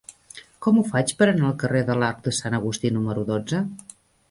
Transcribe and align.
Com 0.65 0.79
ho 0.81 0.85
faig 0.87 1.13
per 1.19 1.27
anar 1.33 1.51
al 1.51 1.59
carrer 1.65 1.83
de 1.91 1.99
l'Arc 2.05 2.25
de 2.29 2.35
Sant 2.39 2.59
Agustí 2.63 2.95
número 2.99 3.29
dotze? 3.31 3.65